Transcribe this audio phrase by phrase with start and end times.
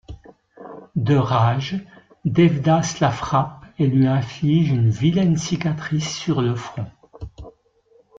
[0.95, 1.85] De rage,
[2.25, 6.87] Devdas la frappe et lui inflige une vilaine cicatrice sur le front.